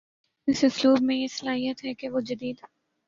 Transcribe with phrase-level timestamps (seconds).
[0.47, 2.63] اس اسلوب میں یہ صلاحیت ہے کہ وہ جدید